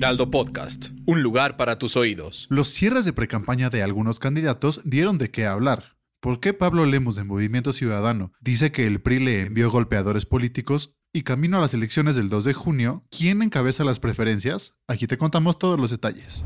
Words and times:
Heraldo 0.00 0.30
Podcast, 0.30 0.92
un 1.04 1.22
lugar 1.22 1.58
para 1.58 1.76
tus 1.76 1.94
oídos. 1.94 2.46
Los 2.48 2.68
cierres 2.68 3.04
de 3.04 3.12
precampaña 3.12 3.68
de 3.68 3.82
algunos 3.82 4.18
candidatos 4.18 4.80
dieron 4.84 5.18
de 5.18 5.30
qué 5.30 5.44
hablar. 5.44 5.98
¿Por 6.20 6.40
qué 6.40 6.54
Pablo 6.54 6.86
Lemos 6.86 7.16
de 7.16 7.24
Movimiento 7.24 7.74
Ciudadano 7.74 8.32
dice 8.40 8.72
que 8.72 8.86
el 8.86 9.02
PRI 9.02 9.18
le 9.18 9.42
envió 9.42 9.70
golpeadores 9.70 10.24
políticos? 10.24 10.96
Y 11.12 11.20
camino 11.22 11.58
a 11.58 11.60
las 11.60 11.74
elecciones 11.74 12.16
del 12.16 12.30
2 12.30 12.46
de 12.46 12.54
junio, 12.54 13.04
¿quién 13.10 13.42
encabeza 13.42 13.84
las 13.84 14.00
preferencias? 14.00 14.72
Aquí 14.88 15.06
te 15.06 15.18
contamos 15.18 15.58
todos 15.58 15.78
los 15.78 15.90
detalles. 15.90 16.44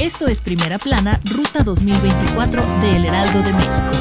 Esto 0.00 0.26
es 0.26 0.40
Primera 0.40 0.80
Plana, 0.80 1.20
Ruta 1.24 1.62
2024 1.62 2.80
de 2.80 2.96
El 2.96 3.04
Heraldo 3.04 3.42
de 3.42 3.52
México. 3.52 3.92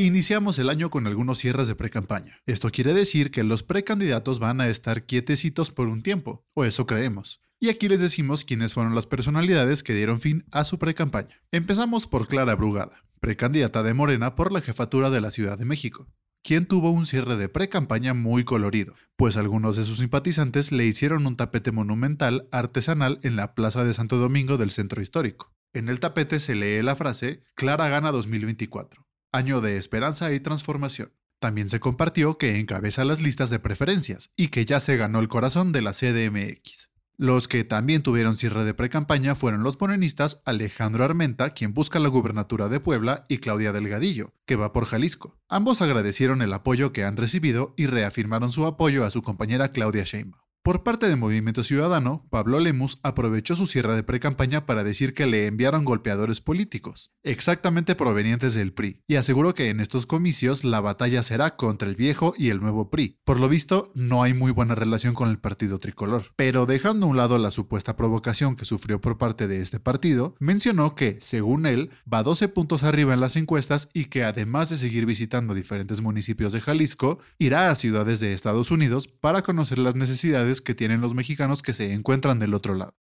Iniciamos 0.00 0.58
el 0.58 0.70
año 0.70 0.88
con 0.88 1.06
algunos 1.06 1.40
cierres 1.40 1.68
de 1.68 1.74
precampaña. 1.74 2.40
Esto 2.46 2.70
quiere 2.70 2.94
decir 2.94 3.30
que 3.30 3.44
los 3.44 3.62
precandidatos 3.62 4.38
van 4.38 4.62
a 4.62 4.68
estar 4.70 5.04
quietecitos 5.04 5.70
por 5.72 5.88
un 5.88 6.02
tiempo, 6.02 6.42
o 6.54 6.64
eso 6.64 6.86
creemos. 6.86 7.42
Y 7.60 7.68
aquí 7.68 7.86
les 7.86 8.00
decimos 8.00 8.46
quiénes 8.46 8.72
fueron 8.72 8.94
las 8.94 9.06
personalidades 9.06 9.82
que 9.82 9.92
dieron 9.92 10.18
fin 10.18 10.46
a 10.52 10.64
su 10.64 10.78
precampaña. 10.78 11.42
Empezamos 11.52 12.06
por 12.06 12.28
Clara 12.28 12.54
Brugada, 12.54 13.04
precandidata 13.20 13.82
de 13.82 13.92
Morena 13.92 14.36
por 14.36 14.52
la 14.52 14.62
jefatura 14.62 15.10
de 15.10 15.20
la 15.20 15.30
Ciudad 15.30 15.58
de 15.58 15.66
México, 15.66 16.08
quien 16.42 16.64
tuvo 16.64 16.90
un 16.90 17.04
cierre 17.04 17.36
de 17.36 17.50
precampaña 17.50 18.14
muy 18.14 18.44
colorido, 18.44 18.94
pues 19.16 19.36
algunos 19.36 19.76
de 19.76 19.84
sus 19.84 19.98
simpatizantes 19.98 20.72
le 20.72 20.86
hicieron 20.86 21.26
un 21.26 21.36
tapete 21.36 21.72
monumental 21.72 22.48
artesanal 22.52 23.18
en 23.22 23.36
la 23.36 23.54
Plaza 23.54 23.84
de 23.84 23.92
Santo 23.92 24.16
Domingo 24.16 24.56
del 24.56 24.70
centro 24.70 25.02
histórico. 25.02 25.52
En 25.74 25.90
el 25.90 26.00
tapete 26.00 26.40
se 26.40 26.54
lee 26.54 26.82
la 26.82 26.96
frase 26.96 27.42
Clara 27.54 27.90
gana 27.90 28.12
2024 28.12 29.09
año 29.32 29.60
de 29.60 29.76
esperanza 29.76 30.32
y 30.32 30.40
transformación. 30.40 31.12
También 31.38 31.68
se 31.68 31.80
compartió 31.80 32.36
que 32.36 32.58
encabeza 32.58 33.04
las 33.04 33.20
listas 33.20 33.50
de 33.50 33.58
preferencias 33.58 34.30
y 34.36 34.48
que 34.48 34.66
ya 34.66 34.78
se 34.80 34.96
ganó 34.96 35.20
el 35.20 35.28
corazón 35.28 35.72
de 35.72 35.82
la 35.82 35.92
CDMX. 35.92 36.90
Los 37.16 37.48
que 37.48 37.64
también 37.64 38.02
tuvieron 38.02 38.38
cierre 38.38 38.64
de 38.64 38.72
precampaña 38.72 39.34
fueron 39.34 39.62
los 39.62 39.78
morenistas 39.78 40.40
Alejandro 40.46 41.04
Armenta, 41.04 41.50
quien 41.50 41.74
busca 41.74 41.98
la 41.98 42.08
gubernatura 42.08 42.68
de 42.68 42.80
Puebla, 42.80 43.24
y 43.28 43.38
Claudia 43.38 43.72
Delgadillo, 43.72 44.32
que 44.46 44.56
va 44.56 44.72
por 44.72 44.86
Jalisco. 44.86 45.38
Ambos 45.46 45.82
agradecieron 45.82 46.40
el 46.40 46.52
apoyo 46.54 46.94
que 46.94 47.04
han 47.04 47.18
recibido 47.18 47.74
y 47.76 47.84
reafirmaron 47.84 48.52
su 48.52 48.64
apoyo 48.64 49.04
a 49.04 49.10
su 49.10 49.20
compañera 49.20 49.70
Claudia 49.70 50.04
Sheinbaum. 50.04 50.39
Por 50.62 50.82
parte 50.82 51.08
de 51.08 51.16
Movimiento 51.16 51.64
Ciudadano, 51.64 52.26
Pablo 52.28 52.60
Lemus 52.60 52.98
aprovechó 53.02 53.56
su 53.56 53.66
cierre 53.66 53.94
de 53.94 54.02
precampaña 54.02 54.66
para 54.66 54.84
decir 54.84 55.14
que 55.14 55.24
le 55.24 55.46
enviaron 55.46 55.86
golpeadores 55.86 56.42
políticos, 56.42 57.14
exactamente 57.22 57.94
provenientes 57.94 58.52
del 58.52 58.74
PRI, 58.74 59.02
y 59.08 59.14
aseguró 59.14 59.54
que 59.54 59.70
en 59.70 59.80
estos 59.80 60.04
comicios 60.04 60.62
la 60.62 60.80
batalla 60.80 61.22
será 61.22 61.56
contra 61.56 61.88
el 61.88 61.96
viejo 61.96 62.34
y 62.36 62.50
el 62.50 62.60
nuevo 62.60 62.90
PRI. 62.90 63.16
Por 63.24 63.40
lo 63.40 63.48
visto, 63.48 63.90
no 63.94 64.22
hay 64.22 64.34
muy 64.34 64.52
buena 64.52 64.74
relación 64.74 65.14
con 65.14 65.30
el 65.30 65.38
partido 65.38 65.80
tricolor. 65.80 66.26
Pero 66.36 66.66
dejando 66.66 67.06
a 67.06 67.08
un 67.08 67.16
lado 67.16 67.38
la 67.38 67.52
supuesta 67.52 67.96
provocación 67.96 68.54
que 68.54 68.66
sufrió 68.66 69.00
por 69.00 69.16
parte 69.16 69.48
de 69.48 69.62
este 69.62 69.80
partido, 69.80 70.34
mencionó 70.40 70.94
que, 70.94 71.16
según 71.22 71.64
él, 71.64 71.88
va 72.12 72.22
12 72.22 72.48
puntos 72.48 72.82
arriba 72.82 73.14
en 73.14 73.20
las 73.20 73.36
encuestas 73.36 73.88
y 73.94 74.04
que 74.06 74.24
además 74.24 74.68
de 74.68 74.76
seguir 74.76 75.06
visitando 75.06 75.54
diferentes 75.54 76.02
municipios 76.02 76.52
de 76.52 76.60
Jalisco, 76.60 77.18
irá 77.38 77.70
a 77.70 77.76
ciudades 77.76 78.20
de 78.20 78.34
Estados 78.34 78.70
Unidos 78.70 79.08
para 79.08 79.40
conocer 79.40 79.78
las 79.78 79.94
necesidades 79.94 80.49
que 80.60 80.74
tienen 80.74 81.00
los 81.00 81.14
mexicanos 81.14 81.62
que 81.62 81.74
se 81.74 81.92
encuentran 81.92 82.38
del 82.38 82.54
otro 82.54 82.74
lado. 82.74 82.94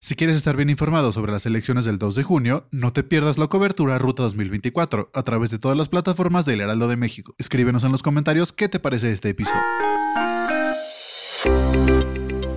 Si 0.00 0.14
quieres 0.14 0.36
estar 0.36 0.56
bien 0.56 0.70
informado 0.70 1.10
sobre 1.10 1.32
las 1.32 1.44
elecciones 1.44 1.84
del 1.84 1.98
2 1.98 2.14
de 2.14 2.22
junio, 2.22 2.68
no 2.70 2.92
te 2.92 3.02
pierdas 3.02 3.36
la 3.36 3.48
cobertura 3.48 3.98
Ruta 3.98 4.22
2024 4.22 5.10
a 5.12 5.22
través 5.24 5.50
de 5.50 5.58
todas 5.58 5.76
las 5.76 5.88
plataformas 5.88 6.44
del 6.44 6.60
Heraldo 6.60 6.86
de 6.86 6.96
México. 6.96 7.34
Escríbenos 7.38 7.82
en 7.82 7.90
los 7.90 8.04
comentarios 8.04 8.52
qué 8.52 8.68
te 8.68 8.78
parece 8.78 9.10
este 9.10 9.30
episodio. 9.30 9.60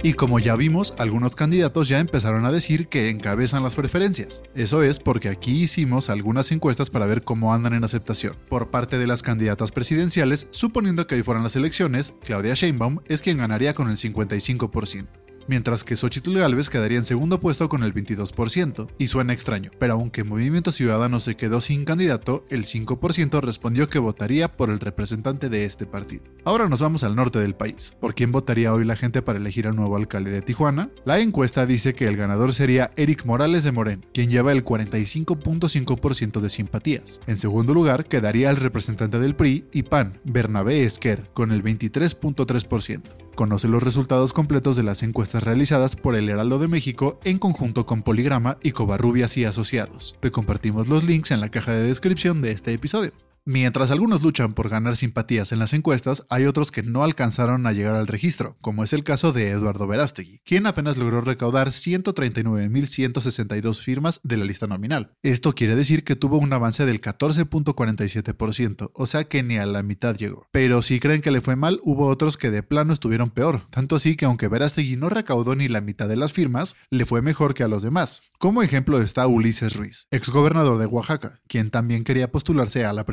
Y 0.03 0.13
como 0.13 0.39
ya 0.39 0.55
vimos, 0.55 0.95
algunos 0.97 1.35
candidatos 1.35 1.87
ya 1.87 1.99
empezaron 1.99 2.45
a 2.47 2.51
decir 2.51 2.87
que 2.87 3.11
encabezan 3.11 3.61
las 3.61 3.75
preferencias. 3.75 4.41
Eso 4.55 4.81
es 4.81 4.99
porque 4.99 5.29
aquí 5.29 5.63
hicimos 5.63 6.09
algunas 6.09 6.51
encuestas 6.51 6.89
para 6.89 7.05
ver 7.05 7.23
cómo 7.23 7.53
andan 7.53 7.73
en 7.73 7.83
aceptación. 7.83 8.35
Por 8.49 8.71
parte 8.71 8.97
de 8.97 9.05
las 9.05 9.21
candidatas 9.21 9.71
presidenciales, 9.71 10.47
suponiendo 10.49 11.05
que 11.05 11.15
hoy 11.15 11.23
fueran 11.23 11.43
las 11.43 11.55
elecciones, 11.55 12.13
Claudia 12.23 12.55
Sheinbaum 12.55 12.99
es 13.05 13.21
quien 13.21 13.37
ganaría 13.37 13.75
con 13.75 13.89
el 13.91 13.97
55% 13.97 15.20
mientras 15.51 15.83
que 15.83 15.97
Xochitl 15.97 16.37
Galvez 16.37 16.69
quedaría 16.69 16.97
en 16.97 17.03
segundo 17.03 17.41
puesto 17.41 17.67
con 17.67 17.83
el 17.83 17.93
22%. 17.93 18.87
Y 18.97 19.07
suena 19.07 19.33
extraño, 19.33 19.69
pero 19.79 19.95
aunque 19.95 20.23
Movimiento 20.23 20.71
Ciudadano 20.71 21.19
se 21.19 21.35
quedó 21.35 21.59
sin 21.59 21.83
candidato, 21.83 22.45
el 22.49 22.63
5% 22.63 23.41
respondió 23.41 23.89
que 23.89 23.99
votaría 23.99 24.55
por 24.55 24.69
el 24.69 24.79
representante 24.79 25.49
de 25.49 25.65
este 25.65 25.85
partido. 25.85 26.23
Ahora 26.45 26.69
nos 26.69 26.79
vamos 26.79 27.03
al 27.03 27.17
norte 27.17 27.39
del 27.39 27.53
país. 27.53 27.93
¿Por 27.99 28.15
quién 28.15 28.31
votaría 28.31 28.73
hoy 28.73 28.85
la 28.85 28.95
gente 28.95 29.21
para 29.21 29.39
elegir 29.39 29.67
al 29.67 29.75
nuevo 29.75 29.97
alcalde 29.97 30.31
de 30.31 30.41
Tijuana? 30.41 30.89
La 31.03 31.19
encuesta 31.19 31.65
dice 31.65 31.95
que 31.95 32.07
el 32.07 32.15
ganador 32.15 32.53
sería 32.53 32.91
Eric 32.95 33.25
Morales 33.25 33.65
de 33.65 33.73
Morén, 33.73 34.05
quien 34.13 34.29
lleva 34.29 34.53
el 34.53 34.63
45.5% 34.63 36.39
de 36.39 36.49
simpatías. 36.49 37.19
En 37.27 37.35
segundo 37.35 37.73
lugar 37.73 38.05
quedaría 38.05 38.49
el 38.49 38.55
representante 38.55 39.19
del 39.19 39.35
PRI 39.35 39.65
y 39.73 39.83
PAN, 39.83 40.17
Bernabé 40.23 40.85
Esquer, 40.85 41.29
con 41.33 41.51
el 41.51 41.61
23.3%. 41.61 43.20
Conoce 43.41 43.67
los 43.67 43.81
resultados 43.81 44.33
completos 44.33 44.77
de 44.77 44.83
las 44.83 45.01
encuestas 45.01 45.41
realizadas 45.43 45.95
por 45.95 46.15
el 46.15 46.29
Heraldo 46.29 46.59
de 46.59 46.67
México 46.67 47.19
en 47.23 47.39
conjunto 47.39 47.87
con 47.87 48.03
Poligrama 48.03 48.59
y 48.61 48.71
Covarrubias 48.71 49.35
y 49.35 49.45
Asociados. 49.45 50.15
Te 50.19 50.29
compartimos 50.29 50.87
los 50.87 51.03
links 51.03 51.31
en 51.31 51.41
la 51.41 51.49
caja 51.49 51.71
de 51.71 51.87
descripción 51.87 52.43
de 52.43 52.51
este 52.51 52.71
episodio. 52.71 53.13
Mientras 53.45 53.89
algunos 53.89 54.21
luchan 54.21 54.53
por 54.53 54.69
ganar 54.69 54.95
simpatías 54.95 55.51
en 55.51 55.57
las 55.57 55.73
encuestas, 55.73 56.23
hay 56.29 56.45
otros 56.45 56.71
que 56.71 56.83
no 56.83 57.03
alcanzaron 57.03 57.65
a 57.65 57.71
llegar 57.71 57.95
al 57.95 58.05
registro, 58.05 58.55
como 58.61 58.83
es 58.83 58.93
el 58.93 59.03
caso 59.03 59.33
de 59.33 59.49
Eduardo 59.49 59.87
Verástegui, 59.87 60.41
quien 60.45 60.67
apenas 60.67 60.97
logró 60.97 61.21
recaudar 61.21 61.69
139.162 61.69 63.81
firmas 63.81 64.19
de 64.23 64.37
la 64.37 64.45
lista 64.45 64.67
nominal. 64.67 65.15
Esto 65.23 65.55
quiere 65.55 65.75
decir 65.75 66.03
que 66.03 66.15
tuvo 66.15 66.37
un 66.37 66.53
avance 66.53 66.85
del 66.85 67.01
14.47%, 67.01 68.91
o 68.93 69.07
sea 69.07 69.23
que 69.23 69.41
ni 69.41 69.57
a 69.57 69.65
la 69.65 69.81
mitad 69.81 70.15
llegó. 70.15 70.45
Pero 70.51 70.83
si 70.83 70.99
creen 70.99 71.21
que 71.21 71.31
le 71.31 71.41
fue 71.41 71.55
mal, 71.55 71.79
hubo 71.83 72.05
otros 72.05 72.37
que 72.37 72.51
de 72.51 72.61
plano 72.61 72.93
estuvieron 72.93 73.31
peor, 73.31 73.65
tanto 73.71 73.95
así 73.95 74.15
que 74.15 74.25
aunque 74.25 74.49
Verástegui 74.49 74.97
no 74.97 75.09
recaudó 75.09 75.55
ni 75.55 75.67
la 75.67 75.81
mitad 75.81 76.07
de 76.07 76.15
las 76.15 76.31
firmas, 76.31 76.75
le 76.91 77.07
fue 77.07 77.23
mejor 77.23 77.55
que 77.55 77.63
a 77.63 77.67
los 77.67 77.81
demás. 77.81 78.21
Como 78.37 78.61
ejemplo 78.61 79.01
está 79.01 79.25
Ulises 79.25 79.75
Ruiz, 79.75 80.05
exgobernador 80.11 80.77
de 80.77 80.85
Oaxaca, 80.85 81.41
quien 81.47 81.71
también 81.71 82.03
quería 82.03 82.31
postularse 82.31 82.85
a 82.85 82.93
la 82.93 83.07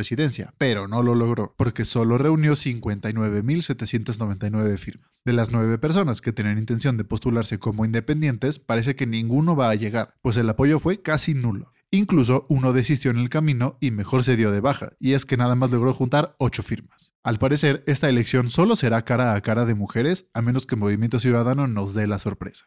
pero 0.58 0.86
no 0.88 1.02
lo 1.02 1.14
logró 1.14 1.54
porque 1.56 1.84
solo 1.84 2.18
reunió 2.18 2.52
59.799 2.52 4.78
firmas. 4.78 5.22
De 5.24 5.32
las 5.32 5.52
nueve 5.52 5.78
personas 5.78 6.20
que 6.20 6.32
tenían 6.32 6.58
intención 6.58 6.96
de 6.96 7.04
postularse 7.04 7.58
como 7.58 7.84
independientes, 7.84 8.58
parece 8.58 8.96
que 8.96 9.06
ninguno 9.06 9.54
va 9.54 9.70
a 9.70 9.76
llegar, 9.76 10.14
pues 10.20 10.36
el 10.36 10.48
apoyo 10.48 10.80
fue 10.80 11.02
casi 11.02 11.34
nulo. 11.34 11.72
Incluso 11.90 12.44
uno 12.48 12.72
desistió 12.72 13.10
en 13.10 13.18
el 13.18 13.30
camino 13.30 13.78
y 13.80 13.92
mejor 13.92 14.24
se 14.24 14.36
dio 14.36 14.50
de 14.50 14.60
baja, 14.60 14.92
y 14.98 15.12
es 15.12 15.24
que 15.24 15.38
nada 15.38 15.54
más 15.54 15.70
logró 15.70 15.94
juntar 15.94 16.34
ocho 16.38 16.62
firmas. 16.62 17.12
Al 17.22 17.38
parecer, 17.38 17.84
esta 17.86 18.08
elección 18.08 18.50
solo 18.50 18.76
será 18.76 19.04
cara 19.04 19.34
a 19.34 19.40
cara 19.40 19.64
de 19.64 19.74
mujeres, 19.74 20.26
a 20.34 20.42
menos 20.42 20.66
que 20.66 20.76
Movimiento 20.76 21.20
Ciudadano 21.20 21.66
nos 21.66 21.94
dé 21.94 22.06
la 22.06 22.18
sorpresa. 22.18 22.66